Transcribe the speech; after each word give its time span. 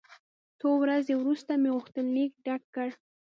څو 0.59 0.69
ورځې 0.81 1.13
وروسته 1.17 1.51
مې 1.61 1.69
غوښتنلیک 1.75 2.31
ډک 2.45 2.61
کړ. 2.75 2.89